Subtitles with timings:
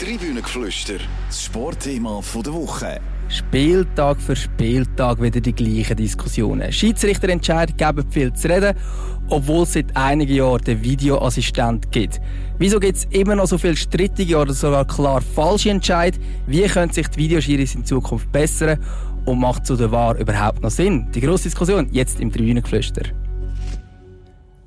[0.00, 0.94] Tribünengeflüster,
[1.28, 3.00] das Sportthema der Woche.
[3.28, 6.72] Spieltag für Spieltag wieder die gleichen Diskussionen.
[6.72, 8.76] Schiedsrichterentscheidungen geben viel zu reden,
[9.28, 12.20] obwohl es seit einigen Jahren den Videoassistent gibt.
[12.58, 16.26] Wieso gibt es immer noch so viele strittige oder sogar klar falsche Entscheidungen?
[16.48, 18.80] Wie können sich die Videoschiris in Zukunft bessern?
[19.26, 21.08] Und macht so der Wahr überhaupt noch Sinn?
[21.14, 23.23] Die grosse Diskussion jetzt im Tribünengeflüster.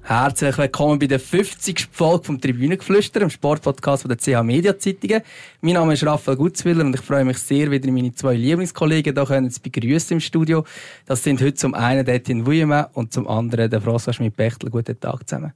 [0.10, 1.90] Herzlich willkommen bei der 50.
[1.92, 5.22] Folge vom Tribünengeflüster, dem Sportpodcast von der CH Media Zeitungen.
[5.60, 9.26] Mein Name ist Raphael Gutzwiller und ich freue mich sehr, wieder meine zwei Lieblingskollegen hier
[9.26, 10.64] können zu begrüßen im Studio.
[11.06, 14.70] Das sind heute zum einen der Etienne und zum anderen der François Schmidt-Bechtel.
[14.70, 15.52] Guten Tag zusammen.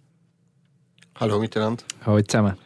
[1.16, 1.86] Hallo miteinander.
[2.06, 2.58] Hallo zusammen.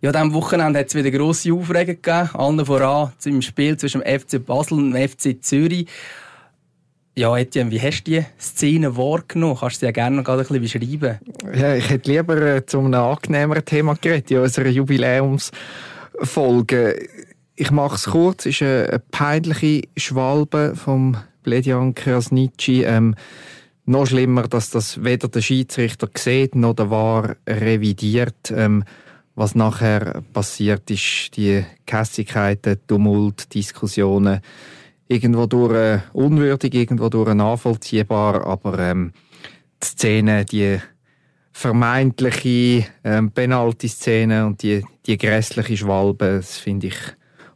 [0.00, 2.30] Ja, diesem Wochenende hat es wieder grosse Aufregung gegeben.
[2.34, 5.86] Allen voran zum Spiel zwischen dem FC Basel und dem FC Zürich.
[7.18, 9.56] Ja, Etienne, wie hast du die Szene wahrgenommen?
[9.58, 11.18] Kannst du sie ja gerne noch ein bisschen beschreiben?
[11.52, 17.08] Ja, ich hätte lieber äh, zu einem angenehmeren Thema geredet, in unserer Jubiläumsfolge.
[17.56, 18.46] Ich mache es kurz.
[18.46, 22.84] Es ist eine, peinliche Schwalbe vom Bledian Krasnitschi.
[22.84, 23.16] Ähm,
[23.84, 28.52] noch schlimmer, dass das weder der Schiedsrichter sieht, noch der War revidiert.
[28.54, 28.84] Ähm,
[29.34, 34.40] was nachher passiert ist, die Kässigkeiten, Tumult, Diskussionen,
[35.08, 39.12] irgendwo durch äh, unwürdig, irgendwo durch nachvollziehbar, aber ähm,
[39.82, 40.78] die Szene, die
[41.52, 46.96] vermeintliche ähm, Penalty-Szene und die, die grässliche Schwalbe, das finde ich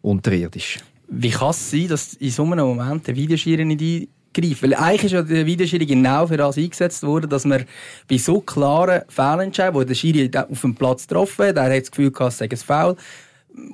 [0.01, 0.79] unterirdisch.
[1.09, 4.63] Wie kann es sein, dass in so einem Moment der Videoschiri nicht eingreift?
[4.63, 7.65] Weil eigentlich ist ja der Videoschiri genau für das eingesetzt worden, dass man
[8.09, 11.91] bei so klaren Fehlentscheiden, wo der Schiri auf dem Platz getroffen hat, er hat das
[11.91, 12.97] Gefühl gehabt, es sei ein Foul,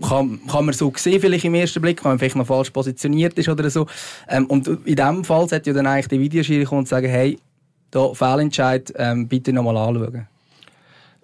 [0.03, 3.39] kann, kann man so sehen, vielleicht im ersten Blick, wenn man vielleicht noch falsch positioniert
[3.39, 3.87] ist oder so.
[4.29, 7.39] Ähm, und in diesem Fall sollte ja dann eigentlich der Videoschiri kommen und sagen, hey,
[7.91, 10.27] da Fehlentscheid, ähm, bitte nochmal anschauen.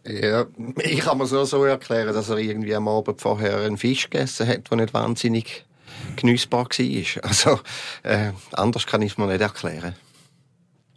[0.07, 0.45] Ja,
[0.83, 4.47] ich kann mir so, so erklären, dass er irgendwie am Abend vorher einen Fisch gegessen
[4.47, 5.65] hat, der nicht wahnsinnig
[6.17, 7.25] genießbar war.
[7.25, 7.61] Also,
[8.03, 9.95] äh, anders kann ich es mir nicht erklären.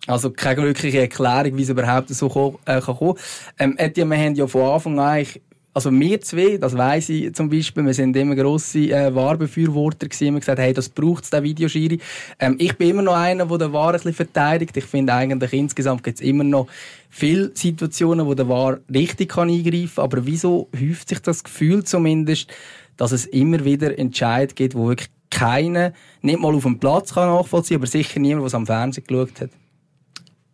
[0.07, 3.17] Also keine wirkliche Erklärung, wie es überhaupt so kommen, äh, kann kommen.
[3.59, 5.41] Ähm, Etienne, wir haben ja von Anfang an eigentlich
[5.77, 10.33] also wir zwei, das weiss ich zum Beispiel, wir sind immer grosse äh, Warbefürworter gewesen,
[10.33, 11.99] wir gesagt, hey, das braucht es, der Videoschiri.
[12.39, 14.75] Ähm, ich bin immer noch einer, der den War ein bisschen verteidigt.
[14.75, 16.65] Ich finde eigentlich, insgesamt gibt es immer noch
[17.11, 20.05] viele Situationen, wo der War richtig kann eingreifen kann.
[20.05, 22.51] Aber wieso häuft sich das Gefühl zumindest,
[22.95, 25.93] dass es immer wieder Entscheid gibt, wo wirklich keiner,
[26.23, 29.41] nicht mal auf dem Platz kann nachvollziehen, aber sicher niemand, der es am Fernsehen geschaut
[29.41, 29.51] hat?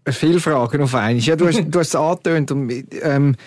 [0.10, 1.16] Viele Fragen auf einmal.
[1.24, 2.52] Ja, du hast, du hast es angetönt.
[2.52, 2.70] Und,
[3.04, 3.38] ähm,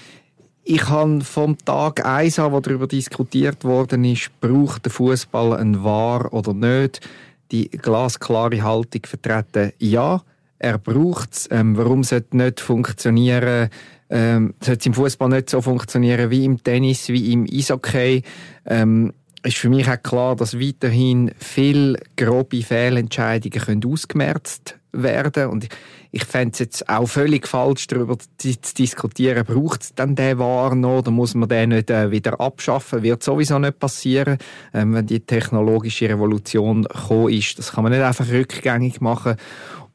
[0.68, 5.84] ich habe vom Tag 1 an, wo darüber diskutiert worden ist, braucht der Fußball ein
[5.84, 7.08] Wahr oder nicht,
[7.52, 10.22] die glasklare Haltung vertreten, ja,
[10.58, 11.48] er braucht es.
[11.52, 13.70] Ähm, warum sollte nicht funktionieren?
[14.10, 18.22] Ähm, sollte es im Fußball nicht so funktionieren wie im Tennis, wie im Eishockey?
[18.64, 19.12] Ähm,
[19.44, 25.68] ist für mich auch klar, dass weiterhin viele grobe Fehlentscheidungen können ausgemerzt werden und
[26.10, 30.74] ich fände es jetzt auch völlig falsch, darüber zu, diskutieren, braucht es dann den War
[30.74, 34.38] noch, oder muss man den nicht äh, wieder abschaffen, wird sowieso nicht passieren,
[34.72, 37.58] ähm, wenn die technologische Revolution gekommen ist.
[37.58, 39.36] Das kann man nicht einfach rückgängig machen.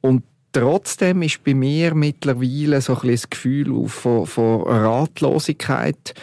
[0.02, 6.14] Und trotzdem ist bei mir mittlerweile so ein das Gefühl von, von Ratlosigkeit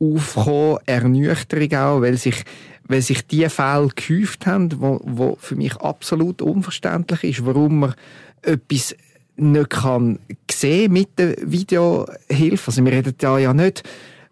[0.00, 2.44] aufgekommen, Ernüchterung auch, weil sich
[2.88, 7.94] weil sich die Fälle gehäuft haben, wo, wo für mich absolut unverständlich ist, warum man
[8.42, 8.96] etwas
[9.36, 10.18] nicht kann
[10.50, 12.68] sehen mit der Videohilfe.
[12.68, 13.84] Also wir reden ja, ja nicht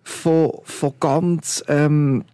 [0.02, 2.24] von, von ganz, ähm,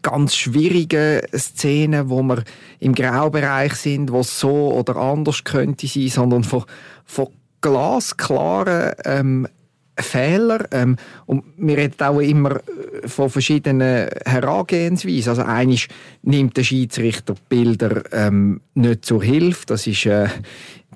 [0.00, 2.44] ganz schwierigen Szenen, wo wir
[2.78, 6.64] im Graubereich sind, wo so oder anders könnte sein, sondern von,
[7.04, 7.28] von
[7.60, 9.48] glasklaren ähm,
[9.96, 10.66] Fehler.
[10.70, 15.30] Ähm, und wir reden auch immer äh, von verschiedenen Herangehensweisen.
[15.30, 15.88] Also eines
[16.22, 19.66] nimmt der Schiedsrichter Bilder ähm, nicht zur Hilfe.
[19.66, 20.28] Das ist äh,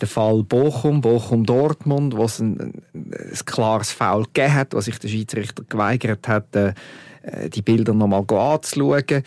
[0.01, 4.99] der Fall Bochum, Bochum-Dortmund, wo es ein, ein, ein klares Foul gegeben hat, was sich
[4.99, 6.73] der Schiedsrichter geweigert hat, äh,
[7.23, 9.23] äh die Bilder nochmal anzuschauen.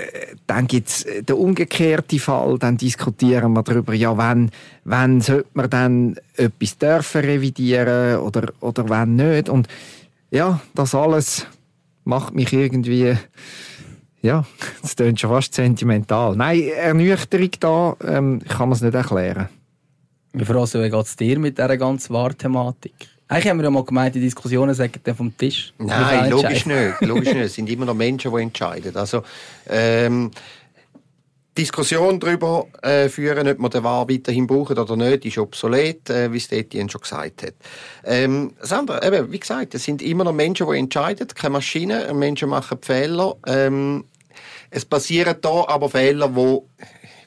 [0.00, 4.50] Äh, dann gibt es den umgekehrten Fall, dann diskutieren wir darüber, ja, wann,
[4.84, 9.48] wann sollte man dann etwas dürfen revidieren oder, oder wann nicht.
[9.48, 9.68] Und
[10.30, 11.46] ja, das alles
[12.04, 13.16] macht mich irgendwie,
[14.22, 14.44] ja,
[14.82, 16.36] das klingt schon fast sentimental.
[16.36, 19.48] Nein, Ernüchterung da, ähm, kann man es nicht erklären.
[20.32, 23.08] Wie froh wie geht es dir mit dieser ganzen Wahrthematik?
[23.30, 25.72] Eigentlich haben wir ja mal gemeint, die Diskussionen sagen dann vom Tisch.
[25.78, 27.00] Nein, logisch nicht.
[27.00, 27.44] Logisch nicht.
[27.44, 28.96] Es sind immer noch Menschen, die entscheiden.
[28.96, 29.22] Also,
[29.68, 30.32] ähm,
[31.56, 36.32] Diskussion darüber äh, führen, ob man den War weiterhin braucht oder nicht, ist obsolet, äh,
[36.32, 37.54] wie es Etienne schon gesagt hat.
[38.02, 42.18] Ähm, das andere, eben, wie gesagt, es sind immer noch Menschen, die entscheiden, keine Maschinen.
[42.18, 43.36] Menschen machen Fehler.
[43.46, 44.06] Ähm,
[44.70, 46.58] es passieren da aber Fehler, die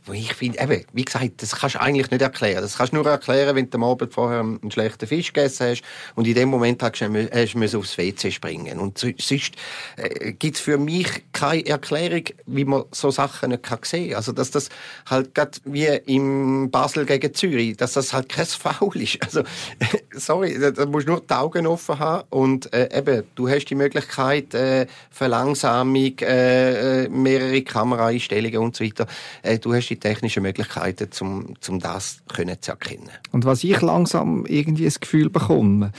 [0.05, 2.61] wo ich finde, eben, wie gesagt, das kannst du eigentlich nicht erklären.
[2.61, 5.81] Das kannst du nur erklären, wenn du am Abend vorher einen schlechten Fisch gegessen hast
[6.15, 8.79] und in dem Moment hast du, hast du aufs WC springen.
[8.79, 9.53] Und sonst
[9.95, 14.15] äh, gibt es für mich keine Erklärung, wie man so Sachen nicht sehen kann.
[14.17, 14.69] Also, dass das
[15.09, 19.23] halt gerade wie im Basel gegen Zürich, dass das halt kein Foul ist.
[19.23, 19.43] Also,
[20.11, 23.65] sorry, da, da musst du nur die Augen offen haben und äh, eben, du hast
[23.65, 29.07] die Möglichkeit, äh, Verlangsamung, äh, äh mehrere Kameraeinstellungen und so weiter.
[29.41, 33.09] Äh, du hast die technischen Möglichkeiten, um, um das können zu erkennen.
[33.31, 35.91] Und was ich langsam irgendwie das Gefühl bekomme,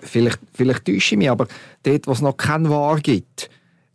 [0.00, 1.46] vielleicht, vielleicht täusche ich mich, aber
[1.82, 3.50] dort, wo es noch kein Wahr gibt,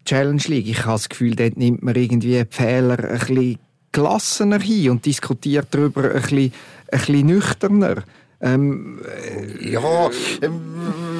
[0.05, 3.59] Challenge League, ich habe das Gefühl, dort nimmt man irgendwie Fehler ein bisschen
[3.91, 6.53] gelassener hin und diskutiert darüber ein bisschen,
[6.91, 8.03] ein bisschen nüchterner.
[8.43, 9.01] Ähm,
[9.59, 10.09] ja,
[10.41, 10.61] ähm,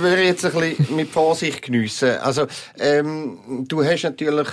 [0.01, 2.17] würde ich jetzt ein bisschen mit Vorsicht geniessen.
[2.17, 2.47] Also,
[2.79, 3.37] ähm,
[3.67, 4.47] du hast natürlich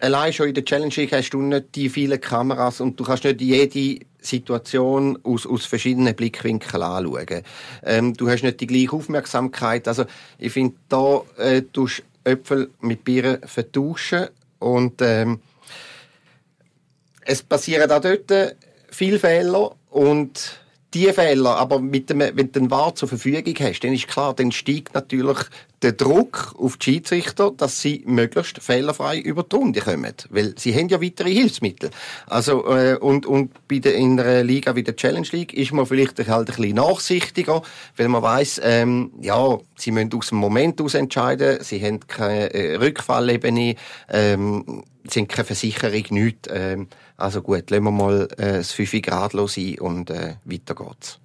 [0.00, 3.24] allein schon in der Challenge League hast du nicht die vielen Kameras und du kannst
[3.24, 7.42] nicht jede Situation aus, aus verschiedenen Blickwinkeln anschauen.
[7.84, 9.88] Ähm, du hast nicht die gleiche Aufmerksamkeit.
[9.88, 10.04] Also
[10.38, 14.28] ich finde, da äh, tust Äpfel mit Bieren vertauschen
[14.58, 15.40] und ähm,
[17.20, 18.56] es passieren auch dort
[18.90, 20.60] viele Fehler und
[20.96, 24.34] die Fehler, aber mit dem, wenn du den Wahr zur Verfügung hast, dann ist klar,
[24.34, 25.38] dann steigt natürlich
[25.82, 30.14] der Druck auf die Schiedsrichter, dass sie möglichst fehlerfrei über die Runde kommen.
[30.30, 31.90] Weil sie haben ja weitere Hilfsmittel.
[32.26, 35.86] Also, äh, und, und bei der, in einer Liga wie der Challenge League ist man
[35.86, 37.62] vielleicht halt ein bisschen nachsichtiger,
[37.96, 42.52] weil man weiß, ähm, ja, sie müssen aus dem Moment aus entscheiden, sie haben keine
[42.54, 43.76] äh, Rückfallebene,
[44.08, 46.48] ähm, sind keine Versicherung, nichts.
[46.50, 51.18] Ähm, also gut, lassen wir mal äh, das 5 Grad sein und äh, weiter geht's.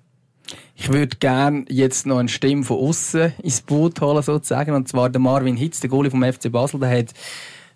[0.75, 4.73] Ich würde gerne jetzt noch eine Stimme von außen ins Boot holen, sozusagen.
[4.73, 6.79] Und zwar der Marvin Hitz, der Goalie vom FC Basel.
[6.79, 7.13] Der hat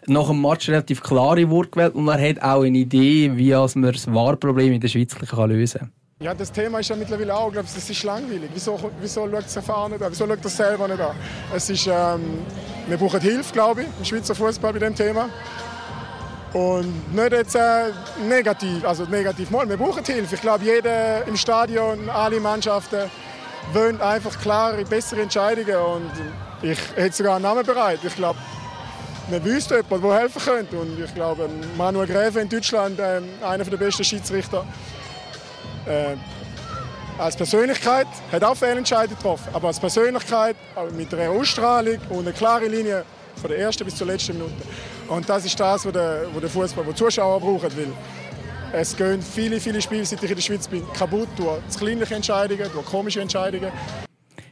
[0.07, 3.91] nach dem Match relativ klare Worte gewählt und er hat auch eine Idee, wie man
[3.91, 5.91] das Wahrproblem in der Schweiz lösen kann.
[6.21, 8.49] Ja, das Thema ist ja mittlerweile auch, glaube ich, es ist langweilig.
[8.53, 10.11] Wieso, wieso schaut das Erfahren nicht an?
[10.11, 11.15] Wieso schaut das selber nicht an?
[11.53, 12.39] Es ist, ähm,
[12.87, 15.29] wir brauchen Hilfe, glaube ich, im Schweizer Fußball bei dem Thema.
[16.55, 17.91] Und nicht jetzt äh,
[18.29, 20.35] negativ, also negativ mal, wir brauchen Hilfe.
[20.35, 23.11] Ich glaube, jeder im Stadion, alle Mannschaften
[23.73, 25.75] wollen einfach klare, bessere Entscheidungen.
[25.75, 26.11] Und
[26.61, 27.99] ich hätte sogar einen Namen bereit.
[28.05, 28.39] Ich glaube,
[29.27, 30.77] wir wüssten jemanden, der helfen könnte.
[30.77, 34.65] Und ich glaube, Manuel Gräfe in Deutschland, äh, einer der besten Schiedsrichter,
[35.85, 36.15] äh,
[37.21, 39.49] als Persönlichkeit hat auch Fehlentscheidungen getroffen.
[39.51, 40.55] Aber als Persönlichkeit,
[40.95, 43.03] mit einer Ausstrahlung und einer klaren Linie
[43.41, 44.53] von der ersten bis zur letzten Minute.
[45.07, 47.71] Und das ist das, was der, was der Fußball, was Zuschauer brauchen.
[47.75, 47.93] Weil
[48.81, 52.67] es gehen viele, viele Spiele, seit ich in der Schweiz bin, kaputt durch kleinliche Entscheidungen,
[52.73, 53.71] durch komische Entscheidungen.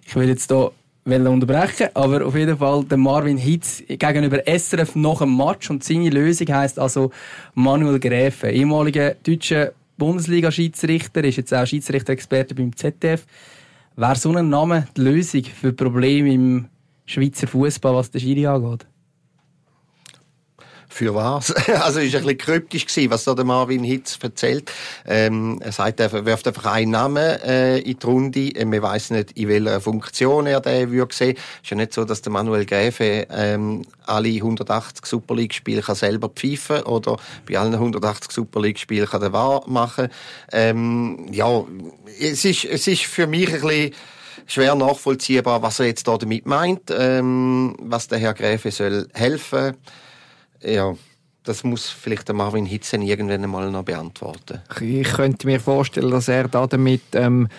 [0.05, 0.71] Ich will jetzt hier
[1.05, 6.09] unterbrechen, aber auf jeden Fall der Marvin Hitz gegenüber SRF nach dem Match und seine
[6.09, 7.11] Lösung heißt also
[7.55, 13.25] Manuel Gräfe, ehemaliger deutscher Bundesliga-Schiedsrichter, ist jetzt auch Schiedsrichter-Experte beim ZDF.
[13.95, 16.65] Wäre so ein Name die Lösung für Probleme im
[17.05, 18.85] Schweizer Fußball, was der Schiri angeht?
[20.94, 21.51] Für was?
[21.84, 24.72] Also ist ein bisschen kryptisch gewesen, was da der Marvin Hitz erzählt.
[25.07, 28.66] Ähm, er sagt, er wirft einfach einen Namen äh, in die Runde.
[28.66, 31.36] Man weiß nicht, in welcher Funktion er den würde sehen.
[31.63, 35.95] Ist ja nicht so, dass der Manuel Gräfe ähm, alle 180 Super League Spiele kann
[35.95, 37.17] selber pfeifen oder
[37.50, 40.10] bei allen 180 Super League Spielen kann der wahr machen.
[40.51, 41.63] Ähm, ja,
[42.20, 43.96] es ist es ist für mich ein bisschen
[44.46, 49.75] schwer nachvollziehbar, was er jetzt da damit meint, ähm, was der Herr Gräfe soll helfen.
[50.63, 50.96] Ja,
[51.43, 54.62] das muss vielleicht der Marvin Hitzen irgendwann einmal noch beantworten.
[54.82, 57.50] Ich könnte mir vorstellen, dass er da damit ähm,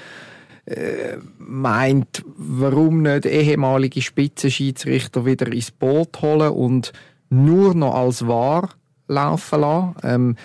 [0.66, 6.92] äh, meint, warum nicht ehemalige Spitzenschiedsrichter wieder ins Boot holen und
[7.28, 8.70] nur noch als wahr
[9.06, 9.94] laufen lassen.
[10.02, 10.36] Ähm,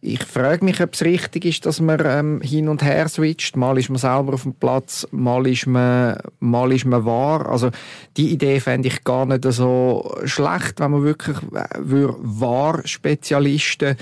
[0.00, 3.56] ich frage mich, ob es richtig ist, dass man ähm, hin und her switcht.
[3.56, 7.48] Mal ist man selber auf dem Platz, mal ist man, mal ist man wahr.
[7.48, 7.70] Also
[8.16, 13.96] die Idee fände ich gar nicht so schlecht, wenn man wirklich äh, wahr-Spezialisten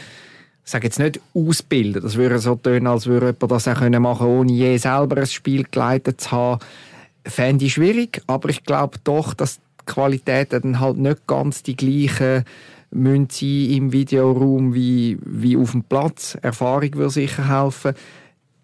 [0.67, 4.03] ich sage jetzt nicht ausbilden, das würde so tönen, als würde jemand das auch können
[4.03, 6.61] machen ohne je selber ein Spiel geleitet zu haben.
[7.25, 11.77] Fände ich schwierig, aber ich glaube doch, dass die Qualitäten dann halt nicht ganz die
[11.77, 12.45] gleichen
[12.97, 16.37] müssen sie im Videoraum wie, wie auf dem Platz.
[16.41, 17.95] Erfahrung würde sicher helfen.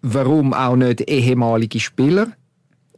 [0.01, 2.27] Warum auch nicht ehemalige Spieler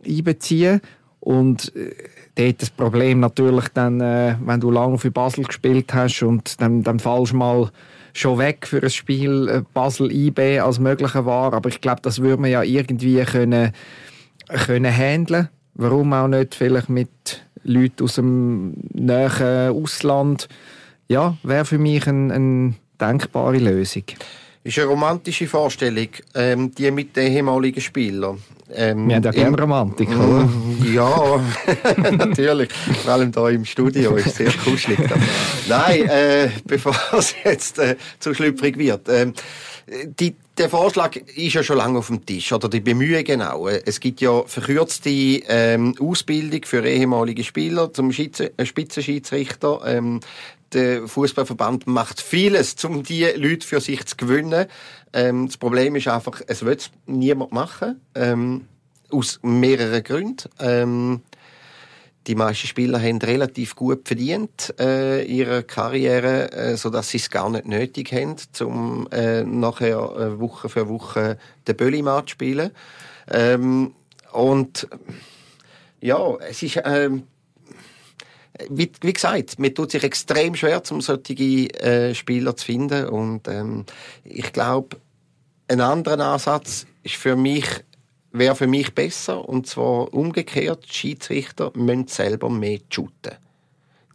[0.05, 0.81] einbeziehen?
[1.19, 1.93] Und äh,
[2.35, 6.83] dort das Problem natürlich dann, äh, wenn du lange für Basel gespielt hast und dann,
[6.83, 7.71] dann fallst mal
[8.13, 11.53] schon weg für ein Spiel äh, Basel-IB als möglicher war.
[11.53, 13.71] Aber ich glaube, das würde man ja irgendwie können,
[14.47, 15.49] können handeln.
[15.73, 20.47] Warum auch nicht vielleicht mit Leuten aus dem näheren Ausland?
[21.07, 24.03] Ja, wäre für mich eine, eine denkbare Lösung
[24.65, 28.41] ist eine romantische Vorstellung, ähm, die mit den ehemaligen Spielern.
[28.73, 30.49] Ähm, Wir haben ja gerne Romantik, mm, oder?
[30.91, 31.39] Ja,
[32.11, 32.73] natürlich.
[33.03, 34.97] Vor allem hier im Studio ist es sehr kuschelig.
[35.69, 39.07] Nein, äh, bevor es jetzt äh, zu schlüpfrig wird.
[39.07, 39.33] Ähm,
[40.19, 43.67] die, der Vorschlag ist ja schon lange auf dem Tisch, oder die Bemühungen auch.
[43.67, 49.81] Es gibt ja verkürzte ähm, Ausbildung für ehemalige Spieler zum äh, Spitzenschiedsrichter.
[49.85, 50.21] Ähm,
[50.75, 54.67] der Fußballverband macht vieles, um die Leute für sich zu gewinnen.
[55.13, 58.01] Ähm, das Problem ist einfach, es wird niemand machen.
[58.13, 58.67] Ähm,
[59.11, 60.49] aus mehreren Gründen.
[60.59, 61.21] Ähm,
[62.27, 67.49] die meisten Spieler haben relativ gut verdient äh, ihre Karriere, äh, so sie es gar
[67.49, 72.71] nicht nötig haben, um äh, nachher äh, Woche für Woche den Böllimat zu spielen.
[73.29, 73.93] Ähm,
[74.31, 74.87] und
[76.01, 77.23] ja, es ist ähm,
[78.69, 83.07] wie, wie gesagt, mir tut sich extrem schwer, um solche äh, Spieler zu finden.
[83.07, 83.85] Und ähm,
[84.23, 84.97] ich glaube,
[85.67, 87.65] ein anderer Ansatz ist für mich
[88.37, 90.85] wäre für mich besser und zwar umgekehrt.
[90.89, 93.35] Die Schiedsrichter müssen selber mehr shooten.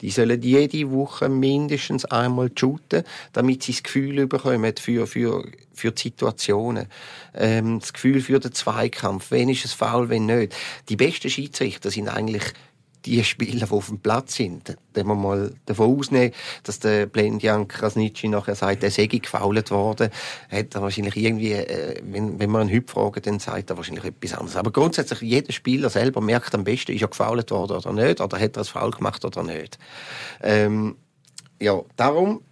[0.01, 5.45] Die sollen jede Woche mindestens einmal shooten, damit sie das Gefühl bekommen für, für,
[5.75, 6.87] für die Situationen.
[7.35, 9.31] Ähm, das Gefühl für den Zweikampf.
[9.31, 10.55] Wen ist es faul, wenn nicht?
[10.89, 12.45] Die besten Schiedsrichter sind eigentlich
[13.05, 16.33] die Spieler, die auf dem Platz sind, wenn wir mal davon ausnehmen,
[16.65, 20.11] dass der Blendian Krasnitschi nachher sagt, er sei gefault worden,
[20.51, 24.05] hat er wahrscheinlich irgendwie, äh, wenn, wenn man einen Hüb fragen, dann sagt er wahrscheinlich
[24.05, 24.57] etwas anderes.
[24.57, 28.39] Aber grundsätzlich, jeder Spieler selber merkt am besten, ist er gefault worden oder nicht, oder
[28.39, 29.79] hat er es faul gemacht oder nicht.
[30.43, 30.97] Ähm,
[31.61, 32.43] ja, darum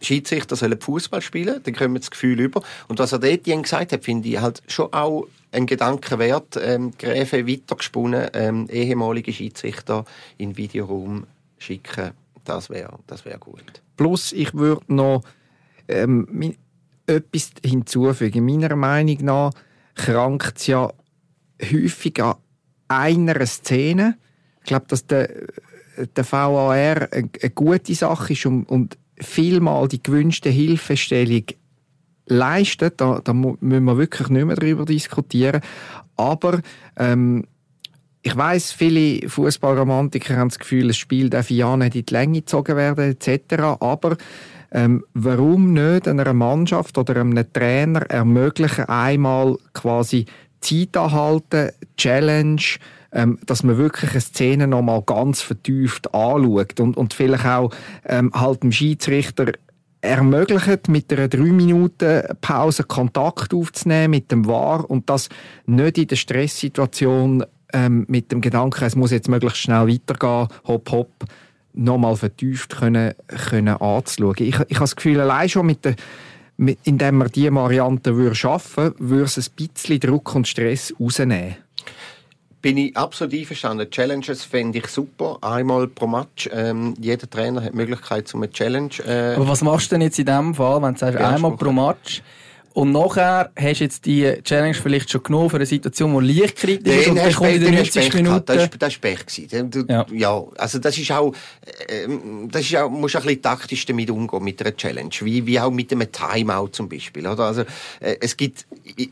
[0.00, 2.62] Schiedsrichter sollen Fußball spielen, dann kommen wir das Gefühl über.
[2.88, 6.58] Und was er dort gesagt hat, finde ich halt schon auch ein Gedanke wert.
[6.60, 10.04] Ähm, Gräfe weitergesponnen, ähm, ehemalige Schiedsrichter
[10.36, 11.26] in Videoraum
[11.58, 12.12] schicken,
[12.44, 13.82] das wäre das wär gut.
[13.96, 15.22] Plus, ich würde noch
[15.88, 16.54] ähm,
[17.06, 18.44] etwas hinzufügen.
[18.44, 19.52] Meiner Meinung nach
[19.94, 20.92] krankt es ja
[21.60, 22.36] häufig an
[22.86, 24.16] einer Szene.
[24.60, 25.28] Ich glaube, dass der,
[26.16, 31.44] der VAR eine, eine gute Sache ist und, und vielmal die gewünschte Hilfestellung
[32.26, 35.60] leistet, da, da müssen wir wirklich nicht mehr darüber diskutieren.
[36.16, 36.60] Aber
[36.96, 37.44] ähm,
[38.22, 42.40] ich weiß, viele Fußballromantiker haben das Gefühl, das Spiel darf ja nicht in die Länge
[42.40, 43.62] gezogen werden etc.
[43.80, 44.16] Aber
[44.72, 50.26] ähm, warum nicht einer Mannschaft oder einem Trainer ermöglichen, einmal quasi
[50.60, 52.60] Zeit anhalten, Challenge,
[53.12, 57.70] ähm, dass man wirklich eine Szene nochmal ganz vertieft anschaut und, und vielleicht auch
[58.04, 59.52] ähm, halt dem Schiedsrichter
[60.00, 65.28] ermöglicht, mit einer 3 Minuten Pause Kontakt aufzunehmen mit dem War und das
[65.66, 70.90] nicht in der Stresssituation ähm, mit dem Gedanken, es muss jetzt möglichst schnell weitergehen, hopp,
[70.90, 71.24] hopp,
[71.74, 73.14] nochmal vertieft können,
[73.50, 74.34] können anzuschauen.
[74.38, 75.96] Ich, ich habe das Gefühl, allein schon mit der
[76.58, 81.56] indem man diese Variante schaffen würde, würde es ein bisschen Druck und Stress rausnehmen.
[82.60, 83.88] Bin ich absolut einverstanden.
[83.88, 85.38] Challenges fände ich super.
[85.42, 86.48] Einmal pro Match.
[86.52, 88.90] Ähm, jeder Trainer hat die Möglichkeit, zu eine Challenge.
[89.06, 91.70] Äh, Aber was machst du denn jetzt in dem Fall, wenn du sagst, einmal pro
[91.70, 92.22] Match?
[92.78, 96.54] Und nachher hast du jetzt die Challenge vielleicht schon genommen für eine Situation, die leicht
[96.54, 98.70] kritisch ist und dann kommt in den 90 Minuten...
[98.78, 99.48] Das war Pech.
[99.88, 100.06] Ja.
[100.12, 100.44] ja.
[100.56, 101.34] also das ist auch...
[101.88, 102.06] Äh,
[102.48, 105.10] das ist auch, musst auch ein bisschen taktisch damit umgehen, mit einer Challenge.
[105.22, 107.26] Wie, wie auch mit einem Timeout zum Beispiel.
[107.26, 107.46] Oder?
[107.46, 107.62] Also,
[107.98, 108.64] äh, es gibt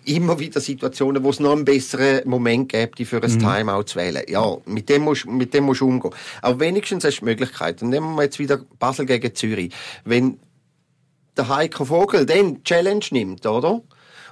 [0.04, 3.40] immer wieder Situationen, wo es noch einen besseren Moment gibt, für ein mhm.
[3.40, 4.23] Timeout zu wählen.
[4.28, 6.14] Ja, mit dem musst, mit dem musst du umgehen.
[6.40, 7.82] Aber wenigstens hast du die Möglichkeit.
[7.82, 9.73] Und nehmen wir jetzt wieder Basel gegen Zürich.
[10.04, 10.38] Wenn
[11.37, 13.83] der Heiko Vogel dann Challenge nimmt, oder?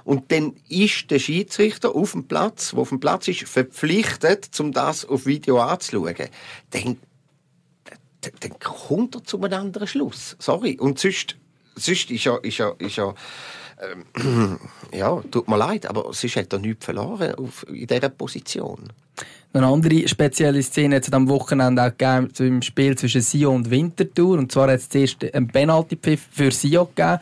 [0.03, 4.71] Und dann ist der Schiedsrichter auf dem Platz, wo auf dem Platz ist, verpflichtet, um
[4.71, 6.15] das auf Video anzuschauen.
[6.69, 6.97] Dann,
[8.21, 10.35] dann kommt er zu einem anderen Schluss.
[10.37, 10.77] Sorry.
[10.79, 11.37] Und sonst,
[11.75, 13.15] sonst ist ja, ist ja, ist ja,
[13.81, 14.59] ähm,
[14.93, 18.89] ja, tut mir leid, aber sonst hat er nichts verloren auf, in dieser Position.
[19.53, 23.71] Eine andere spezielle Szene hat es am Wochenende auch gegeben im Spiel zwischen Sion und
[23.71, 24.37] Winterthur.
[24.37, 27.19] Und zwar hat es zuerst einen Penalty-Pfiff für Sion gegeben.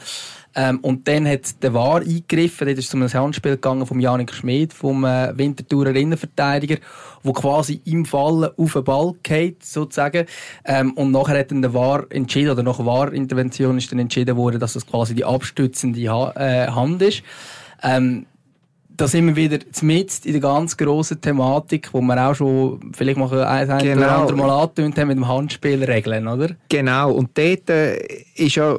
[0.56, 2.68] Ähm, und dann hat der VAR eingegriffen.
[2.68, 6.78] Dort ist es um Handspiel gegangen vom Janik Schmid, vom äh, Winterthurer Innenverteidiger,
[7.24, 10.26] wo quasi im Fallen auf den Ball geht, sozusagen.
[10.66, 14.60] Ähm, und nachher hat dann der VAR entschieden, oder nach VAR-Intervention ist dann entschieden worden,
[14.60, 17.24] dass das quasi die abstützende ha äh, Hand ist.
[17.82, 18.26] Ähm,
[18.96, 23.18] da sind wir wieder mitten in der ganz grossen Thematik, wo wir auch schon vielleicht
[23.18, 24.02] mal ein, ein genau.
[24.02, 26.50] oder andere Mal angetönt haben mit dem Handspielregeln, oder?
[26.70, 27.12] Genau.
[27.12, 27.98] Und dort äh,
[28.36, 28.78] ist ja,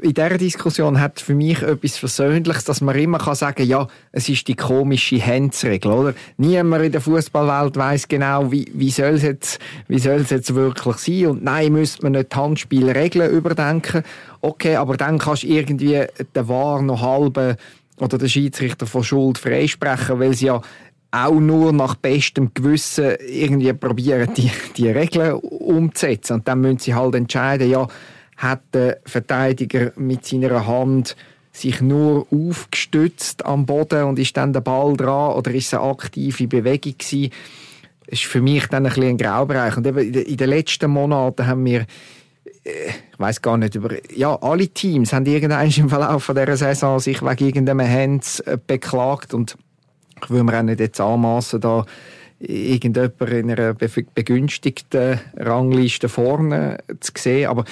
[0.00, 4.28] in dieser Diskussion hat für mich etwas Versöhnliches, dass man immer kann sagen ja, es
[4.28, 6.14] ist die komische Handsregel, oder?
[6.38, 10.96] Niemand in der Fußballwelt weiß genau, wie, wie soll es jetzt, wie soll jetzt wirklich
[10.96, 11.26] sein?
[11.26, 14.02] Und nein, müsste man nicht Handspielregeln überdenken.
[14.40, 16.04] Okay, aber dann kannst du irgendwie
[16.34, 17.56] den War noch halben
[18.02, 20.60] oder den Schiedsrichter von Schuld freisprechen, weil sie ja
[21.12, 26.34] auch nur nach bestem Gewissen irgendwie probieren, die, die Regeln umzusetzen.
[26.34, 27.86] Und dann müssen sie halt entscheiden, ja,
[28.38, 31.16] hat der Verteidiger mit seiner Hand
[31.52, 35.82] sich nur aufgestützt am Boden und ist dann der Ball dran oder ist es eine
[35.82, 37.30] aktive Bewegung gewesen?
[38.06, 39.76] Das ist für mich dann ein bisschen ein Graubereich.
[39.76, 41.86] Und eben in den letzten Monaten haben wir
[42.64, 47.00] ich weiß gar nicht über ja alle Teams haben irgendwann im Verlauf von dieser Saison
[47.00, 49.56] sich wegen irgendeinem Hands äh, beklagt und
[50.22, 51.84] ich will mir auch nicht jetzt anmassen da
[52.38, 57.64] irgendjemand in einer begünstigten Rangliste vorne zu sehen aber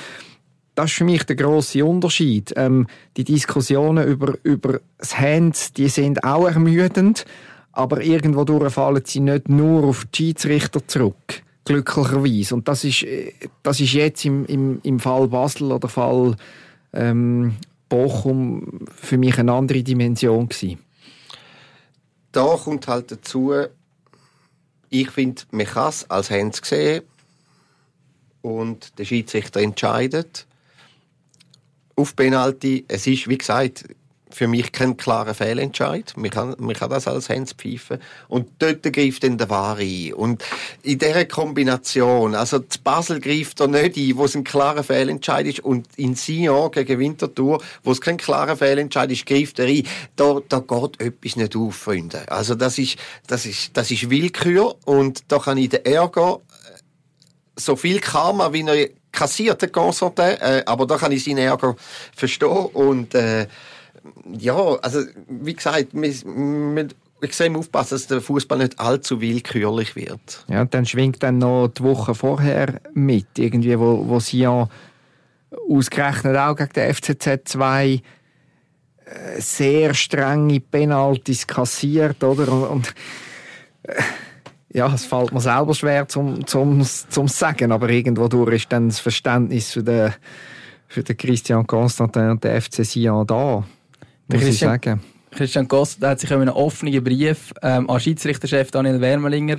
[0.74, 2.54] das ist für mich der große Unterschied.
[2.56, 7.26] Ähm, die Diskussionen über, über das Hands, die sind auch ermüdend,
[7.72, 12.54] aber irgendwo fallen sie nicht nur auf die Schiedsrichter zurück glücklicherweise.
[12.56, 13.06] Und das ist,
[13.62, 16.36] das ist jetzt im, im, im Fall Basel oder Fall
[16.92, 17.56] ähm,
[17.88, 20.78] Bochum für mich eine andere Dimension gewesen.
[22.32, 23.52] Da kommt halt dazu,
[24.88, 27.02] ich finde, man kann es als Hands sehen
[28.42, 30.46] und der Schiedsrichter entscheidet
[31.94, 32.84] auf Penalty.
[32.88, 33.84] Es ist, wie gesagt,
[34.34, 36.12] für mich kein klarer Fehlentscheid.
[36.16, 37.98] Man kann, man kann das als Hands pfeifen.
[38.28, 40.12] Und dort greift dann der Wahr ein.
[40.14, 40.44] Und
[40.82, 45.46] in dieser Kombination, also das Basel greift da nicht ein, wo es ein klarer Fehlentscheid
[45.46, 49.86] ist, und in Sion gegen Winterthur, wo es kein klarer Fehlentscheid ist, greift er ein.
[50.16, 52.30] Da, da geht etwas nicht auf, Freunde.
[52.30, 56.40] Also das ist, das ist, das ist Willkür, und da kann ich den Ärger
[57.56, 61.76] so viel Karma, wie er kassiert, der äh, aber da kann ich seinen Ärger
[62.14, 63.46] verstehen und äh,
[64.32, 66.88] ja, also wie gesagt, wir, wir
[67.22, 70.44] extrem aufpassen, dass der Fußball nicht allzu willkürlich wird.
[70.48, 74.68] Ja, und dann schwingt dann noch die Woche vorher mit, irgendwie, wo, wo sie ja
[75.68, 78.00] ausgerechnet auch gegen den FCZ 2 äh,
[79.40, 82.50] sehr strenge Penalties kassiert, oder?
[82.50, 82.94] Und, und
[83.82, 84.02] äh,
[84.72, 88.88] ja, es fällt mir selber schwer zum, zum, zum sagen, aber irgendwo durch ist dann
[88.88, 90.14] das Verständnis für den,
[90.86, 93.64] für den Christian Constantin und den FC Sion da
[94.32, 95.00] muss ich sagen.
[95.30, 99.58] Christian Gost hat sich in einem offenen Brief ähm, an Schiedsrichterchef Daniel Wermelinger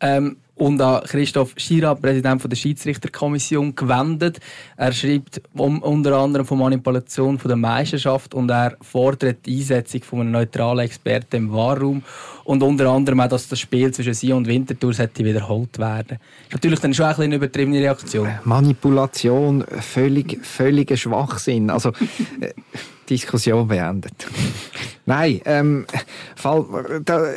[0.00, 4.40] ähm, und an Christoph Schira, Präsident der Schiedsrichterkommission, gewendet.
[4.76, 10.02] Er schreibt um, unter anderem von Manipulation von der Meisterschaft und er fordert die Einsetzung
[10.02, 12.02] von einem neutralen Experten im Wahrraum
[12.44, 16.18] und unter anderem auch, dass das Spiel zwischen Sie und Winterthur sollte wiederholt werden.
[16.44, 18.28] Ist natürlich dann schon ein eine übertriebene Reaktion.
[18.44, 21.68] Manipulation, völlig, völliger Schwachsinn.
[21.68, 21.92] Also,
[23.06, 24.26] Diskussion beendet.
[25.06, 25.86] Nein, ähm,
[26.34, 27.32] Fall, da,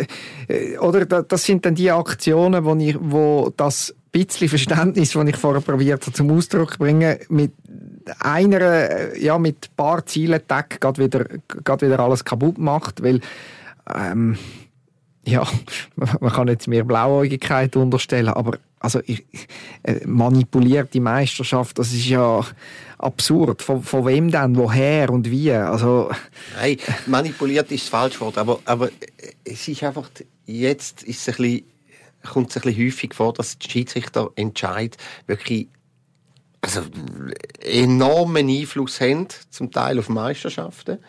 [0.47, 5.27] äh, oder da, das sind dann die Aktionen, wo, ich, wo das bisschen Verständnis, das
[5.27, 7.53] ich vorher probiert habe, zum Ausdruck bringen, mit
[8.19, 13.03] einer, äh, ja, mit ein paar Zielen Tag geht wieder, geht wieder alles kaputt macht,
[13.03, 13.21] weil,
[13.93, 14.37] ähm,
[15.25, 15.45] ja,
[16.19, 19.25] man kann jetzt mehr Blauäugigkeit unterstellen, aber also ich,
[19.83, 22.45] äh, manipulierte Meisterschaft, das ist ja
[22.97, 23.61] absurd.
[23.61, 25.51] Von, von wem denn, woher und wie?
[25.51, 26.09] Also
[26.55, 28.89] Nein, manipuliert ist das falsche Wort, aber, aber
[29.43, 30.09] es ist einfach,
[30.45, 31.63] jetzt ist es ein bisschen,
[32.31, 35.67] kommt es ein bisschen häufig vor, dass die Schiedsrichter entscheid wirklich
[36.61, 36.81] also
[37.61, 40.99] enormen Einfluss haben, zum Teil auf Meisterschaften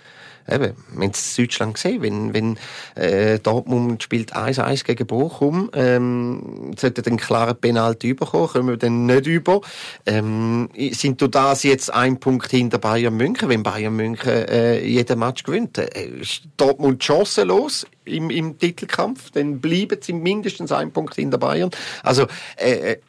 [0.50, 2.58] eben, wir es Deutschland gesehen, wenn, wenn
[2.94, 9.06] äh, Dortmund spielt 1-1 gegen Bochum, ähm, sollte dann klare Penalty überkommen, kommen wir dann
[9.06, 9.60] nicht über.
[10.06, 15.18] Ähm, sind du das jetzt ein Punkt hinter Bayern München, wenn Bayern München äh, jeden
[15.18, 15.78] Match gewinnt?
[15.78, 21.70] Äh, ist Dortmund chancenlos im, im Titelkampf, dann bleiben sie mindestens ein Punkt hinter Bayern.
[22.02, 23.00] Also äh, äh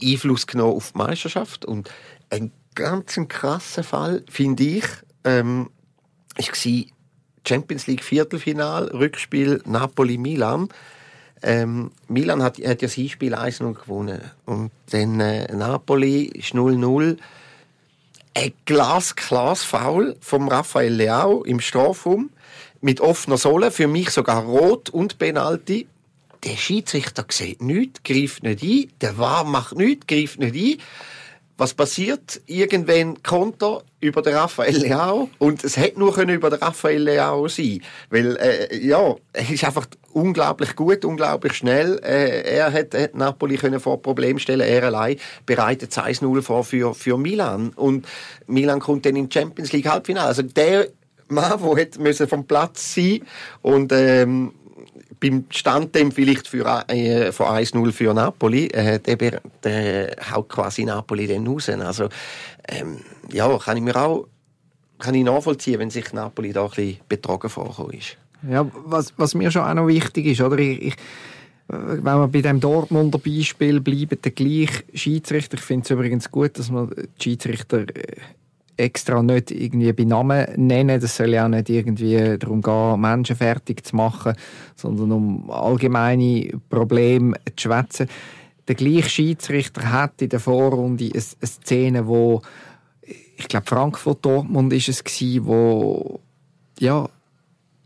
[0.00, 1.90] Einfluss genommen auf die Meisterschaft und
[2.30, 4.84] ein ganz krasser Fall, finde ich,
[5.24, 5.70] ähm,
[6.38, 6.86] war
[7.46, 10.68] Champions League Viertelfinal, Rückspiel Napoli-Milan.
[11.42, 14.20] Ähm, Milan hat, hat ja sein Spiel 1-0 gewonnen.
[14.44, 17.16] Und dann äh, Napoli ist 0-0.
[18.34, 19.14] Ein glas
[19.62, 22.30] Foul vom Rafael Leao im Strafraum
[22.80, 25.88] mit offener Sohle, für mich sogar rot und Penalty.
[26.44, 30.80] Der Schiedsrichter sieht nichts, greift nicht ein, der War macht nichts, greift nicht ein.
[31.58, 32.40] Was passiert?
[32.46, 37.48] Irgendwann Konter über den Raphael Leao und es hätte nur können über den Raphael Leao
[37.48, 41.98] sein, weil äh, ja, er ist einfach unglaublich gut, unglaublich schnell.
[42.04, 45.16] Äh, er hat, hat Napoli können vor Problem stellen, er allein
[45.46, 48.06] bereitet 1-0 vor für für Milan und
[48.46, 50.28] Milan kommt dann in Champions League Halbfinale.
[50.28, 50.88] Also der
[51.28, 53.20] Mann, der hätte vom Platz sein
[53.62, 54.52] und ähm,
[55.20, 60.84] beim Stand dem vielleicht für, äh, von 1-0 für Napoli, äh, der, der haut quasi
[60.84, 61.68] Napoli dann raus.
[61.68, 62.08] Also,
[62.68, 63.00] ähm,
[63.32, 64.26] ja, kann ich mir auch
[64.98, 68.16] kann ich nachvollziehen, wenn sich Napoli da ein bisschen betrogen vorgekommen ist.
[68.48, 70.58] Ja, was, was mir schon auch noch wichtig ist, oder?
[70.58, 70.94] Ich, ich,
[71.68, 76.58] wenn wir bei dem Dortmunder Beispiel bleiben, der gleiche Schiedsrichter, ich finde es übrigens gut,
[76.58, 78.16] dass man die Schiedsrichter äh,
[78.78, 81.00] extra nicht irgendwie bei Namen nennen.
[81.00, 84.34] Das soll ja auch nicht irgendwie darum gehen, Menschen fertig zu machen,
[84.76, 88.08] sondern um allgemeine Probleme zu schwätzen.
[88.68, 92.42] Der gleiche Schiedsrichter hat in der Vorrunde eine, Szene, wo
[93.36, 96.20] ich glaube Frankfurt Dortmund ist es gewesen, wo
[96.78, 97.08] ja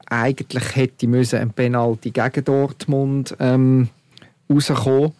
[0.06, 3.88] eigentlich hätte müssen ein Penalty gegen Dortmund ähm,
[4.50, 5.12] rauskommen.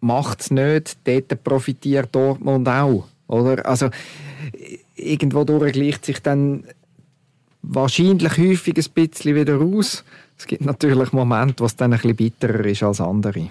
[0.00, 3.06] Macht es nicht, dort profitiert Dortmund auch.
[3.28, 3.64] Oder?
[3.64, 3.88] Also,
[4.96, 6.64] irgendwo durch gleicht sich dann
[7.62, 10.04] wahrscheinlich häufig ein bisschen wieder aus.
[10.38, 13.48] Es gibt natürlich Momente, wo es dann ein bisschen bitterer ist als andere.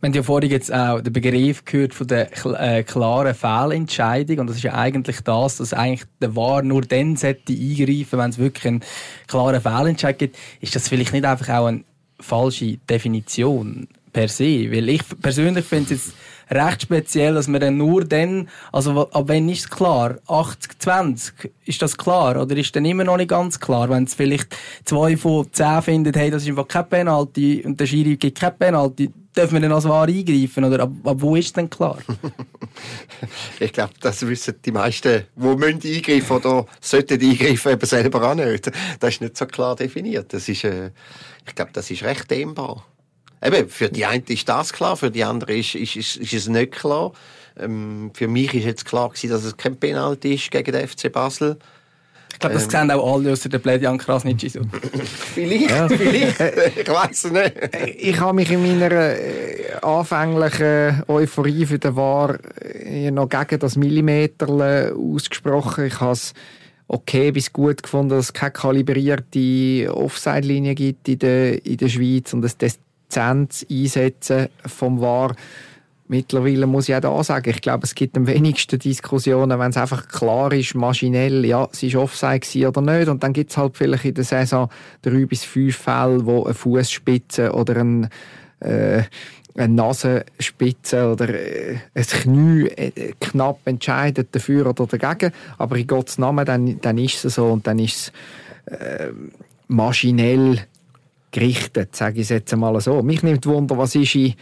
[0.00, 2.28] Wir haben ja vorhin jetzt auch den Begriff gehört von der
[2.60, 4.38] äh, klaren Fehlentscheidung.
[4.38, 8.30] Und das ist ja eigentlich das, dass eigentlich der Wahr nur dann sollte eingreifen, wenn
[8.30, 8.84] es wirklich einen
[9.26, 10.36] klaren Fehlentscheid gibt.
[10.60, 11.82] Ist das vielleicht nicht einfach auch eine
[12.20, 14.70] falsche Definition per se?
[14.70, 16.14] Weil ich persönlich finde es jetzt
[16.50, 20.16] recht speziell, dass man dann nur dann, also ab wann ist es klar?
[20.26, 22.40] 80, 20, ist das klar?
[22.40, 23.88] Oder ist dann immer noch nicht ganz klar?
[23.90, 27.86] Wenn es vielleicht zwei von zehn findet, hey, das ist einfach kein Penalty und der
[27.86, 30.64] Schiri gibt kein Penalty, dürfen wir dann als wahr eingreifen?
[30.64, 31.98] Oder ab, ab wo ist denn klar?
[33.60, 38.34] ich glaube, das wissen die meisten, die müssen eingreifen oder sollten eingreifen, eben selber auch
[38.34, 38.70] nicht.
[39.00, 40.32] Das ist nicht so klar definiert.
[40.32, 40.90] Das ist, äh,
[41.46, 42.84] ich glaube, das ist recht dehnbar.
[43.44, 46.48] Eben, für die einen ist das klar, für die anderen ist, ist, ist, ist es
[46.48, 47.12] nicht klar.
[47.58, 51.12] Ähm, für mich ist jetzt klar gewesen, dass es kein Penalty ist gegen den FC
[51.12, 51.58] Basel.
[52.32, 54.60] Ich glaube, das ähm, sehen auch alle außer der Bledian Krasnitschi so.
[55.34, 55.88] vielleicht, ja.
[55.88, 56.40] vielleicht.
[56.40, 57.52] ich weiß es nicht.
[57.96, 63.76] Ich habe mich in meiner äh, anfänglichen Euphorie für den War äh, noch gegen das
[63.76, 64.48] Millimeter
[64.94, 65.86] ausgesprochen.
[65.86, 66.32] Ich habe es
[66.86, 72.32] okay bis gut gefunden, dass es keine kalibrierte Offside-Linie gibt in der, in der Schweiz
[72.32, 75.34] und dass das Prozent einsetzen vom War.
[76.10, 79.76] Mittlerweile muss ich auch da sagen, ich glaube, es gibt am wenigsten Diskussionen, wenn es
[79.76, 83.08] einfach klar ist, maschinell, ja, es war Offside oder nicht.
[83.08, 84.70] Und dann gibt es halt vielleicht in der Saison
[85.02, 88.08] drei bis fünf Fälle, wo eine Fußspitze oder ein,
[88.60, 89.02] äh,
[89.54, 95.34] eine Nasenspitze oder äh, ein Knie äh, knapp entscheidet dafür oder dagegen.
[95.58, 98.12] Aber in Gottes Namen, dann, dann ist es so und dann ist
[98.64, 99.12] es äh,
[99.66, 100.66] maschinell
[101.30, 103.02] gerichtet, sage ich es jetzt einmal so.
[103.02, 104.34] Mich nimmt Wunder, was ist in,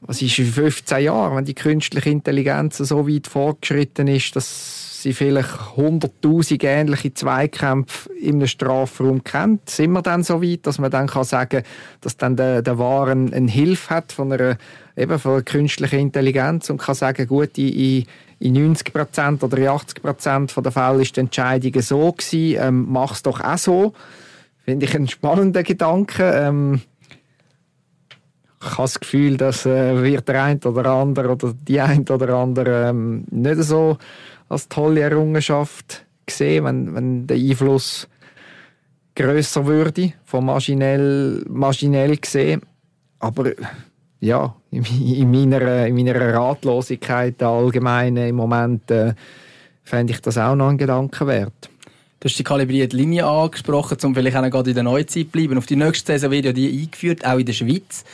[0.00, 5.12] was ist in 15 Jahren, wenn die künstliche Intelligenz so weit fortgeschritten ist, dass sie
[5.12, 9.70] vielleicht 100.000 ähnliche Zweikämpfe einem Strafraum kennt.
[9.70, 11.62] Sind wir dann so weit, dass man dann kann sagen
[12.00, 14.58] dass dann der, der Waren eine Hilfe hat von einer,
[14.96, 18.04] eben von einer künstlichen Intelligenz und kann sagen, gut, in,
[18.40, 23.40] in 90% oder 80% der Fälle ist die Entscheidung so gewesen, ähm, mach es doch
[23.40, 23.94] auch so.
[24.68, 26.30] Finde ich einen spannenden Gedanken.
[26.30, 26.80] Ähm,
[28.60, 32.34] ich habe das Gefühl, dass äh, wird der eine oder andere oder die eine oder
[32.34, 33.96] andere ähm, nicht so
[34.50, 38.08] als tolle Errungenschaft gesehen, wenn, wenn der Einfluss
[39.16, 42.60] größer würde, von maschinell, maschinell gesehen.
[43.20, 43.52] Aber
[44.20, 49.14] ja, in, in, meiner, in meiner Ratlosigkeit allgemein im Moment äh,
[49.82, 51.70] fände ich das auch noch ein Gedanken wert.
[52.20, 55.56] Du hast die kalibrierte Linie angesprochen, um vielleicht auch gerade in der Neuzeit zu bleiben.
[55.56, 58.04] Auf die nächste Saison wird ja die eingeführt, auch in der Schweiz.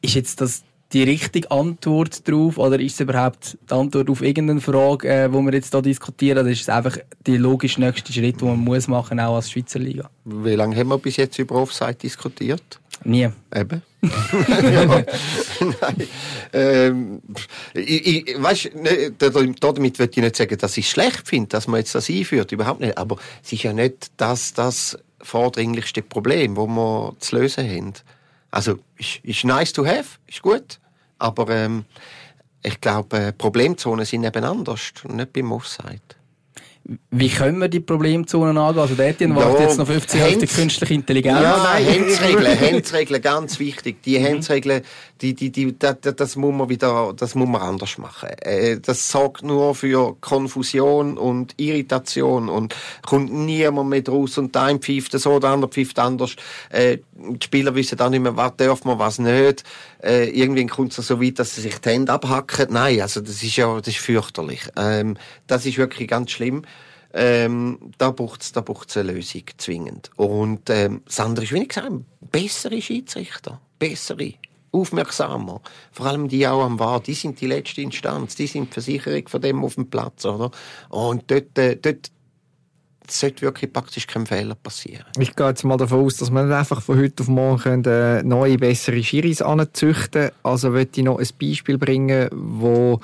[0.00, 4.60] Ist jetzt das die richtige Antwort darauf oder ist es überhaupt die Antwort auf irgendeine
[4.60, 6.38] Frage, äh, wo wir jetzt hier diskutieren?
[6.38, 9.78] Oder ist es einfach der logisch nächste Schritt, den man muss machen auch als Schweizer
[9.78, 10.10] Liga?
[10.24, 12.80] Wie lange haben wir bis jetzt über Offside diskutiert?
[13.04, 13.28] Nie.
[13.54, 13.82] Eben.
[14.02, 15.06] Nein.
[16.54, 17.22] Ähm,
[17.72, 21.66] ich, ich, weißt, ne, damit will ich nicht sagen, dass ich es schlecht finde, dass
[21.66, 22.52] man jetzt das einführt.
[22.52, 22.98] Überhaupt nicht.
[22.98, 27.92] Aber es ist ja nicht das, das vordringlichste Problem, das wir zu lösen haben.
[28.50, 30.78] Also, ist, ist nice to have, ist gut.
[31.18, 31.86] Aber ähm,
[32.62, 36.02] ich glaube, äh, Problemzonen sind eben anders und nicht beim Offside.
[37.10, 38.80] Wie können wir die Problemzonen angehen?
[38.82, 41.40] Also der Etienne wartet jetzt noch 50 Jahre auf die künstliche Intelligenz.
[41.40, 44.02] Ja, nein, ich- Handsregeln, Handsregeln, ganz wichtig.
[44.02, 44.82] Die Handsregeln,
[45.20, 48.30] die, die, die, das, das muss man wieder, das muss man anders machen.
[48.40, 52.74] Äh, Das sorgt nur für Konfusion und Irritation und
[53.06, 56.34] kommt niemand mehr draus und der eine pfeift so, der andere pfeift anders.
[56.70, 59.62] Äh, Die Spieler wissen dann nicht mehr, was darf man, was nicht.
[60.02, 62.66] Äh, Irgendwann kommt es so weit, dass sie sich die Hände abhacken.
[62.70, 64.62] Nein, also das ist ja, das ist fürchterlich.
[64.76, 65.16] Ähm,
[65.46, 66.64] Das ist wirklich ganz schlimm.
[67.14, 70.10] Ähm, da braucht es da eine Lösung, zwingend.
[70.16, 74.34] Und ähm, das andere ist, wie ich gesagt habe, bessere Schiedsrichter, bessere,
[74.72, 75.60] aufmerksamer.
[75.92, 79.28] Vor allem die auch am Wahr, die sind die letzte Instanz, die sind die Versicherung
[79.28, 80.50] von dem auf dem Platz, oder?
[80.88, 82.10] Und dort, äh, dort
[83.08, 85.04] sollte wirklich praktisch kein Fehler passieren.
[85.18, 88.56] Ich gehe jetzt mal davon aus, dass man einfach von heute auf morgen äh, neue,
[88.56, 93.00] bessere Schiris anzüchten Also möchte ich noch ein Beispiel bringen, wo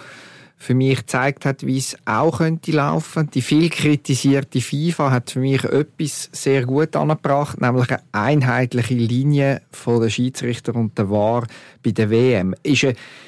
[0.60, 3.30] für mich gezeigt hat, wie es auch könnte laufen.
[3.32, 9.62] Die viel kritisierte FIFA hat für mich etwas sehr gut angebracht, nämlich eine einheitliche Linie
[9.70, 11.46] von der Schiedsrichter und der VAR
[11.82, 12.54] bei der WM.
[12.64, 12.86] Ist,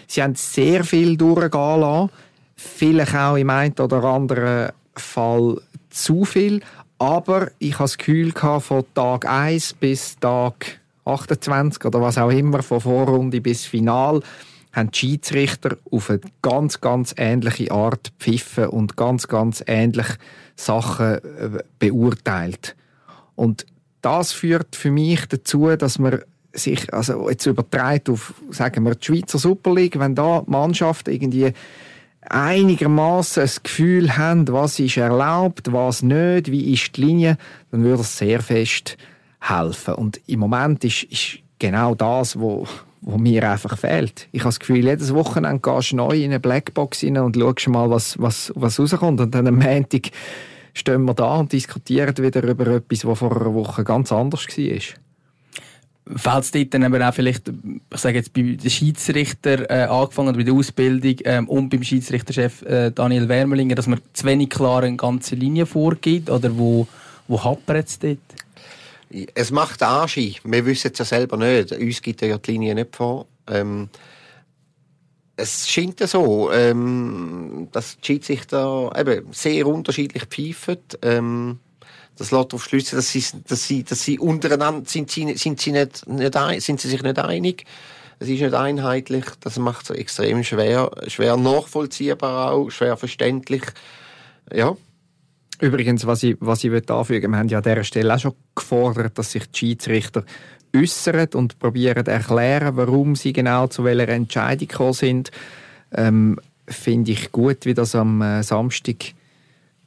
[0.08, 2.10] sie haben sehr viel durchgehen lassen,
[2.56, 6.60] vielleicht auch im einen oder anderen Fall zu viel,
[6.98, 12.30] aber ich habe das Gefühl gehabt, von Tag 1 bis Tag 28 oder was auch
[12.30, 14.20] immer, von Vorrunde bis Final,
[14.72, 20.06] haben die Schiedsrichter auf eine ganz, ganz ähnliche Art pfiffen und ganz, ganz ähnlich
[20.56, 22.76] Sachen äh, beurteilt.
[23.34, 23.66] Und
[24.02, 26.20] das führt für mich dazu, dass man
[26.52, 31.52] sich, also jetzt übertreibt auf, sagen wir, die Schweizer Super League, wenn da Mannschaft irgendwie
[32.22, 37.38] einigermaßen ein Gefühl haben, was ist erlaubt, was nicht, wie ist die Linie,
[37.70, 38.96] dann würde es sehr fest
[39.40, 39.94] helfen.
[39.94, 42.66] Und im Moment ist, ist genau das, wo,
[43.02, 44.28] wo mir einfach fehlt.
[44.32, 47.68] Ich habe das Gefühl, jedes Wochenende gehst du neu in eine Blackbox rein und schaust
[47.68, 49.20] mal, was, was, was rauskommt.
[49.20, 50.10] Und dann am Montag
[50.74, 54.80] stehen wir da und diskutieren wieder über etwas, was vor einer Woche ganz anders war.
[56.16, 60.36] Fällt es dort dann eben auch vielleicht, ich sage jetzt bei den Schiedsrichter äh, angefangen,
[60.36, 64.82] bei der Ausbildung ähm, und beim Schiedsrichterchef äh, Daniel Wermelinger, dass man zu wenig klar
[64.82, 66.28] eine ganze Linie vorgibt?
[66.28, 66.88] Oder wo,
[67.28, 68.18] wo hapert es dort?
[69.34, 70.36] Es macht Anschein.
[70.44, 71.72] Wir wissen es ja selber nicht.
[71.72, 73.26] Uns gibt ja die Linie nicht vor.
[73.48, 73.88] Ähm,
[75.36, 80.78] es scheint ja so, ähm, dass die Schiedsrichter eben sehr unterschiedlich pfeifen.
[81.02, 81.58] Ähm,
[82.16, 85.72] das lässt darauf schliessen, dass sie, dass sie, dass sie untereinander sind, sie, sind sie
[85.72, 87.64] nicht, nicht ein, sind sie sich nicht einig.
[88.18, 89.24] Es ist nicht einheitlich.
[89.40, 93.62] Das macht es extrem schwer, schwer nachvollziehbar auch, schwer verständlich.
[94.52, 94.76] Ja.
[95.60, 99.18] Übrigens, was ich, was ich anfügen wir haben ja an dieser Stelle auch schon gefordert,
[99.18, 100.24] dass sich die Schiedsrichter
[100.74, 105.30] äußern und probieren zu erklären, warum sie genau zu welcher Entscheidung gekommen sind.
[105.92, 109.12] Ähm, Finde ich gut, wie das am äh, Samstag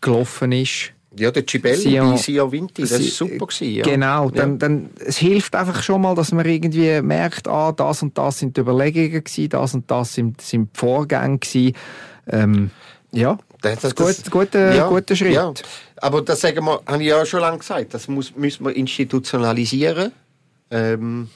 [0.02, 0.92] gelaufen ist.
[1.18, 3.84] Ja, der Cibelli Sion- bei Sia Vinti, das ist super gewesen, ja.
[3.84, 4.58] Genau, dann, Ja.
[4.58, 8.58] dann, es hilft einfach schon mal, dass man irgendwie merkt, ah, das und das sind
[8.58, 11.76] die Überlegungen gewesen, das und das sind, sind die Vorgänge gewesen.
[12.28, 12.72] Ähm,
[13.12, 15.34] ja, Das, das, gut, guter, guter Schritt.
[15.34, 15.54] Ja.
[15.98, 20.12] Aber das sagen wir, habe ich ja schon lange gesagt, das muss, müssen wir institutionalisieren.
[20.70, 21.30] Ähm,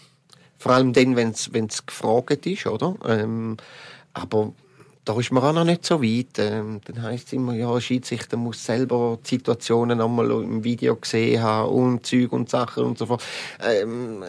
[0.58, 2.96] vor allem dann, wenn es gefragt ist, oder?
[3.08, 3.56] Ähm,
[4.14, 4.52] aber
[5.08, 6.38] da ist man auch noch nicht so weit.
[6.38, 11.42] Ähm, dann heisst es immer, ja, Schiedsrichter muss selber die Situationen einmal im Video gesehen
[11.42, 13.24] haben und Zeug und Sachen und so fort.
[13.64, 14.24] Ähm,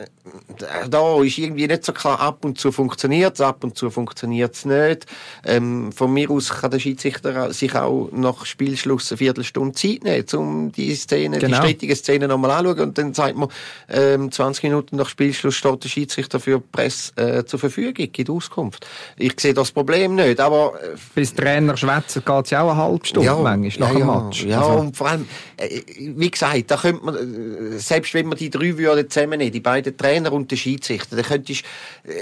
[0.89, 4.55] da ist irgendwie nicht so klar, ab und zu funktioniert es, ab und zu funktioniert
[4.55, 5.07] es nicht.
[5.45, 10.27] Ähm, von mir aus kann der Schiedsrichter sich auch nach Spielschluss eine Viertelstunde Zeit nehmen,
[10.37, 11.57] um die Szene, Genau.
[11.57, 13.49] die strittige Szene nochmal anschauen und dann sagt man,
[13.89, 18.31] ähm, 20 Minuten nach Spielschluss steht der Schiedsrichter für die Presse äh, zur Verfügung, gibt
[18.31, 18.87] Auskunft.
[19.17, 22.77] Ich sehe das Problem nicht, aber äh, Bis Trainer schwätzen geht es ja auch eine
[22.77, 24.45] halbe Stunde manchmal nach dem ja, Match.
[24.45, 28.39] Ja, Also- und vor allem, äh, wie gesagt, da könnte man, äh, selbst wenn man
[28.39, 31.65] die drei würden zusammennehmen, die beiden Trainer und den Schiedsrichter, dann könntest,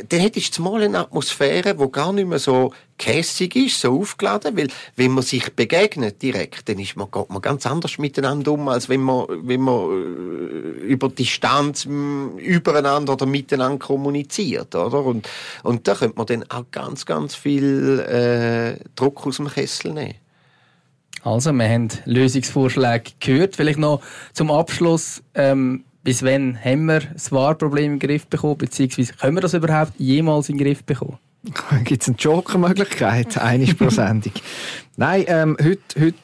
[0.08, 4.56] dann hättest du mal eine Atmosphäre, die gar nicht mehr so kässig ist, so aufgeladen,
[4.56, 8.68] weil wenn man sich begegnet direkt, dann ist man, geht man ganz anders miteinander um,
[8.68, 15.04] als wenn man, wenn man äh, über Distanz übereinander oder miteinander kommuniziert, oder?
[15.04, 15.28] Und,
[15.62, 20.14] und da könnte man dann auch ganz, ganz viel äh, Druck aus dem Kessel nehmen.
[21.22, 23.56] Also, wir haben Lösungsvorschläge gehört.
[23.56, 24.00] Vielleicht noch
[24.32, 25.22] zum Abschluss.
[25.34, 28.58] Ähm, bis wann haben wir das Wahrproblem im Griff bekommen?
[28.58, 31.18] Beziehungsweise können wir das überhaupt jemals in den Griff bekommen?
[31.84, 33.38] Gibt es eine Joker-Möglichkeit?
[33.42, 34.32] Eine Sendung.
[34.96, 36.16] Nein, ähm, heute, heute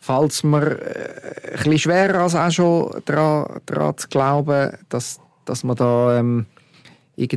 [0.00, 5.64] fällt es äh, ein bisschen schwerer als auch schon daran, daran zu glauben, dass, dass
[5.64, 6.46] man da ähm,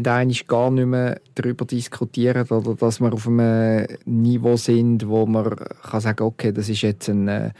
[0.08, 5.56] gar nicht mehr darüber diskutieren oder dass wir auf einem Niveau sind, wo man
[5.90, 7.52] kann sagen okay, das ist jetzt ein, äh,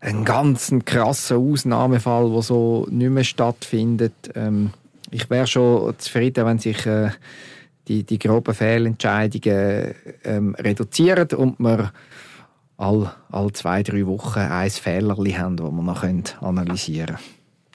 [0.00, 4.12] ein ganz krasser Ausnahmefall, der so nicht mehr stattfindet.
[4.34, 4.70] Ähm,
[5.10, 7.10] ich wäre schon zufrieden, wenn sich äh,
[7.88, 9.94] die, die groben Fehlentscheidungen
[10.24, 11.92] ähm, reduzieren und wir
[12.76, 16.02] all, all zwei, drei Wochen ein Fehler haben, das wir noch
[16.42, 17.18] analysieren können.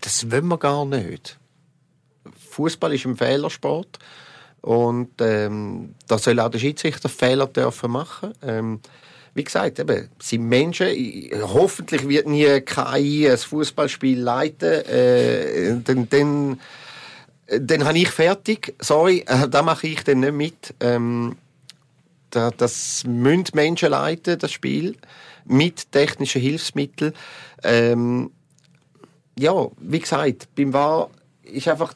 [0.01, 1.39] Das wollen wir gar nicht.
[2.49, 3.99] Fußball ist ein Fehlersport
[4.61, 8.33] und ähm, da soll auch der Schiedsrichter Fehler dürfen machen.
[8.43, 8.79] Ähm,
[9.33, 10.89] wie gesagt, eben, sind Menschen.
[11.41, 14.85] Hoffentlich wird nie KI ein Fußballspiel leiten.
[14.85, 16.59] Äh, dann, dann,
[17.59, 18.75] dann habe ich fertig.
[18.79, 20.73] Sorry, äh, da mache ich dann nicht mit.
[20.79, 21.37] Ähm,
[22.29, 24.95] da, das müssen Menschen leiten, das Spiel,
[25.45, 27.13] mit technischen Hilfsmitteln.
[27.63, 28.31] Ähm,
[29.37, 31.09] ja, wie gesagt, beim War
[31.43, 31.93] ist einfach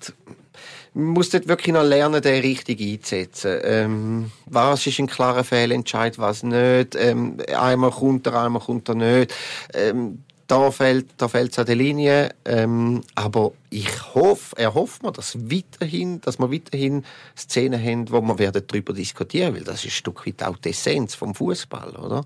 [0.96, 3.60] man muss dort wirklich noch lernen, den richtig einzusetzen.
[3.63, 6.96] Ähm, was ist ein klarer Fehlentscheid, was nicht.
[6.96, 9.34] Ähm, einmal kommt er, einmal kommt er nicht.
[9.74, 12.29] Ähm, da fällt da fällt's an der Linie.
[12.45, 17.03] Ähm, aber ich hoffe, er hofft mir, dass weiterhin, dass wir weiterhin
[17.38, 20.69] Szenen haben, wo wir werden darüber diskutieren, weil das ist ein Stück weit auch die
[20.69, 22.25] Essenz vom Fußball, oder?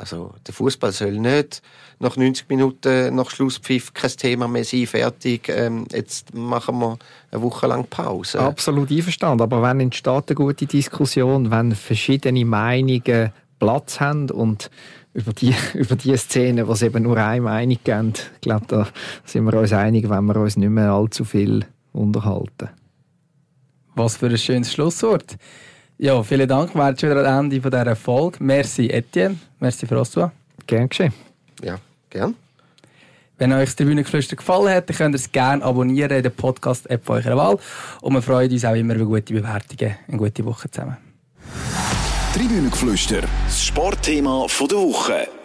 [0.00, 1.60] Also der Fußball soll nicht
[1.98, 5.50] nach 90 Minuten nach Schlusspfiff kein Thema mehr sein, fertig.
[5.50, 6.98] Ähm, jetzt machen wir
[7.30, 8.40] eine Woche lang Pause.
[8.40, 9.42] Absolut einverstanden.
[9.42, 14.70] Aber wenn entsteht eine gute Diskussion, wenn verschiedene Meinungen Platz haben und
[15.14, 18.88] über die, über die Szene, was eben nur eine Meinung gibt, ich glaube, da
[19.24, 22.70] sind wir uns einig, wenn wir uns nicht mehr allzu viel unterhalten.
[23.94, 25.36] Was für ein schönes Schlusswort.
[25.98, 26.74] Ja, vielen Dank.
[26.74, 28.38] Wir sind schon wieder am Ende dieser Folge.
[28.40, 30.30] Merci Etienne, merci François.
[30.66, 31.12] Gern geschehen.
[31.62, 32.34] Ja, gern.
[33.36, 37.08] Wenn euch das Tribünengeflüster gefallen hat, dann könnt ihr es gerne abonnieren in der Podcast-App
[37.08, 37.58] eurer Wahl.
[38.02, 39.96] Und wir freuen uns auch immer über gute Bewertungen.
[40.08, 40.98] Eine gute Woche zusammen.
[42.32, 45.39] Tribünengeflüster, das Sportthema der Woche.